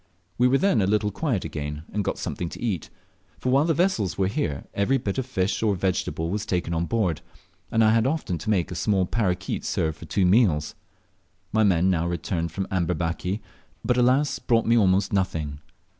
[0.39, 2.89] We were then a little quiet again, and got something to eat;
[3.37, 6.87] for while the vessels were here every bit of fish or vegetable was taken on
[6.87, 7.21] board,
[7.69, 10.73] and I had often to make a small parroquet serve for two meals.
[11.51, 13.41] My men now returned from Amberbaki,
[13.85, 15.59] but, alas brought me almost nothing.